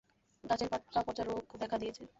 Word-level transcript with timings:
গাছের 0.43 0.69
পাতা 0.71 0.99
পচা 1.03 1.23
রোগ 1.23 1.43
দেখা 1.61 1.77
দিয়েছে। 1.77 2.03